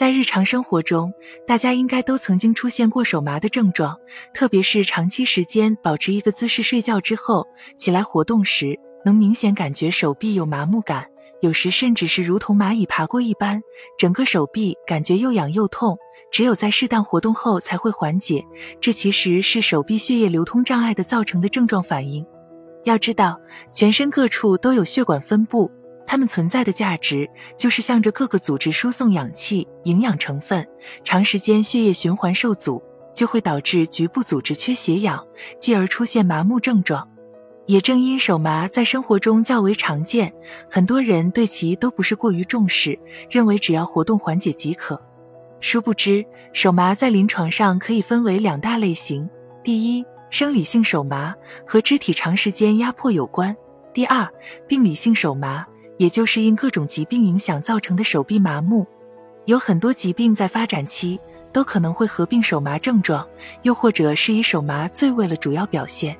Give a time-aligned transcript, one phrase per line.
[0.00, 1.12] 在日常生活中，
[1.46, 3.94] 大家应该都曾经出现过手麻的症状，
[4.32, 7.46] 特别是长期时间保持一个姿势睡觉之后
[7.76, 11.06] 起来活动时，能明显感觉手臂有麻木感，
[11.42, 13.60] 有时甚至是如同蚂蚁爬过一般，
[13.98, 15.98] 整个手臂感觉又痒又痛，
[16.32, 18.42] 只有在适当活动后才会缓解。
[18.80, 22.24] 这其实是手臂血液流通障碍的造成的症状反应。
[22.84, 23.38] 要知道，
[23.70, 25.70] 全身各处都有血管分布。
[26.10, 30.66] 它们存在的价值就是向着各个组织输送氧气、营养成分。
[31.04, 32.82] 长时间血液循环受阻，
[33.14, 35.24] 就会导致局部组织缺血氧，
[35.56, 37.08] 继而出现麻木症状。
[37.66, 40.34] 也正因手麻在生活中较为常见，
[40.68, 42.98] 很多人对其都不是过于重视，
[43.30, 45.00] 认为只要活动缓解即可。
[45.60, 49.30] 殊不知，手麻在临床上可以分为两大类型：
[49.62, 51.32] 第一，生理性手麻，
[51.64, 53.54] 和肢体长时间压迫有关；
[53.94, 54.28] 第二，
[54.66, 55.64] 病理性手麻。
[56.00, 58.86] 也就是因各种疾病影响造成的手臂麻木，
[59.44, 61.20] 有很多疾病在发展期
[61.52, 63.28] 都可能会合并手麻症状，
[63.64, 66.16] 又或者是以手麻最为了主要表现。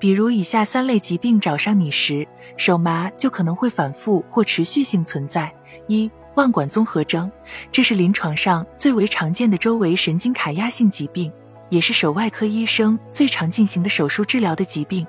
[0.00, 5.54] 比如以下三类疾病找上你时，手麻就可能会反复或持续性存在：
[5.86, 7.30] 一、腕管综合征，
[7.70, 11.32] 这是临床上最为常见的周围神经卡压性疾病，
[11.68, 15.06] 也是手外科医生最常进行的手术治疗的疾病。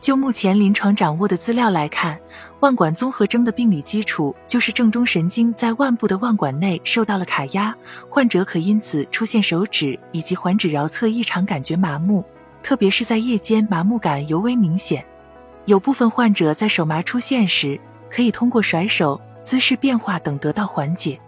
[0.00, 2.18] 就目前临床掌握的资料来看，
[2.60, 7.76] 腕管综合征的病理基础就是正中神经在腕部的腕管内受到了卡压，
[8.08, 12.24] 患者可因此出现手指以及环指桡侧异常感觉麻木，
[12.62, 15.04] 特别是在夜间麻木感尤为明显。
[15.66, 17.80] 有部分患者在手麻出现时，
[18.10, 21.20] 可以通过甩手、姿势变化等得到缓解，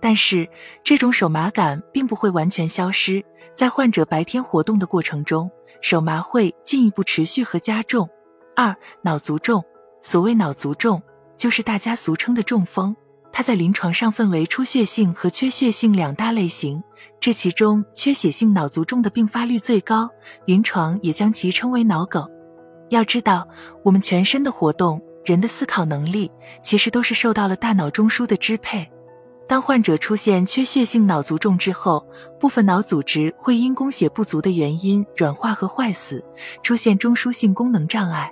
[0.00, 0.48] 但是
[0.82, 3.24] 这种手麻感并不会完全消失，
[3.54, 8.08] 在患者白天活动的过程中，手麻会进一步持续和加重。
[8.56, 9.64] 二脑卒中，
[10.04, 11.02] 所谓脑卒中，
[11.34, 12.94] 就是大家俗称的中风。
[13.32, 16.84] 它在临床上分为出血性和缺血性两大类型。
[17.18, 20.10] 这其中，缺血性脑卒中的并发率最高，
[20.44, 22.28] 临床也将其称为脑梗。
[22.90, 23.48] 要知道，
[23.82, 26.30] 我们全身的活动，人的思考能力，
[26.62, 28.86] 其实都是受到了大脑中枢的支配。
[29.48, 32.06] 当患者出现缺血性脑卒中之后，
[32.38, 36.22] 部分脑组织会因供血不足的原因软化和坏死，
[36.62, 38.30] 出现中枢性功能障碍。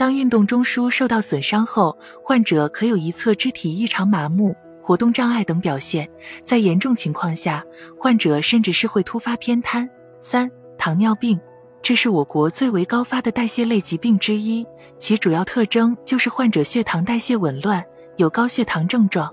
[0.00, 1.94] 当运动中枢受到损伤后，
[2.24, 6.08] 患者可有一侧肢体异常麻木、活动障碍等表现，
[6.42, 7.62] 在严重情况下，
[7.98, 9.86] 患者甚至是会突发偏瘫。
[10.18, 11.38] 三、糖尿病，
[11.82, 14.66] 这是我国最为高发的代谢类疾病之一，
[14.98, 17.84] 其主要特征就是患者血糖代谢紊乱，
[18.16, 19.30] 有高血糖症状。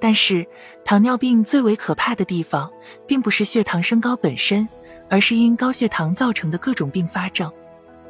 [0.00, 0.42] 但是，
[0.86, 2.70] 糖尿病最为可怕的地方，
[3.06, 4.66] 并不是血糖升高本身，
[5.10, 7.52] 而是因高血糖造成的各种并发症。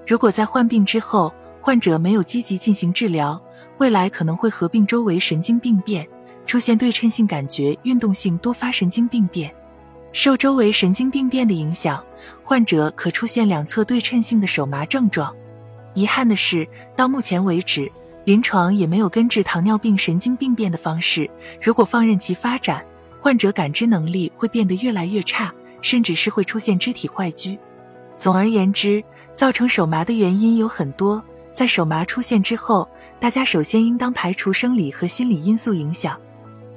[0.06, 3.40] 如果在患病之后，患者没有积极进行治疗，
[3.78, 6.06] 未来可能会合并周围神经病变，
[6.46, 9.54] 出现对称性感觉运动性多发神经病变。
[10.12, 12.02] 受周围神经病变的影响，
[12.42, 15.34] 患者可出现两侧对称性的手麻症状。
[15.94, 17.90] 遗憾的是，到目前为止，
[18.24, 21.28] 临床也没有根治糖尿病神经病变的方式。
[21.60, 22.84] 如果放任其发展，
[23.20, 25.52] 患者感知能力会变得越来越差，
[25.82, 27.58] 甚至是会出现肢体坏疽。
[28.16, 31.22] 总而言之，造成手麻的原因有很多。
[31.58, 32.88] 在手麻出现之后，
[33.18, 36.16] 大家首先应当排除生理和心理因素影响。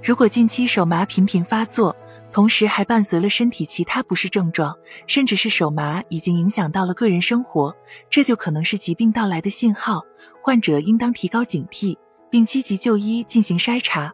[0.01, 1.95] 如果近期手麻频频发作，
[2.31, 4.75] 同时还伴随了身体其他不适症状，
[5.05, 7.75] 甚至是手麻已经影响到了个人生活，
[8.09, 10.01] 这就可能是疾病到来的信号。
[10.41, 11.95] 患者应当提高警惕，
[12.31, 14.11] 并积极就医进行筛查。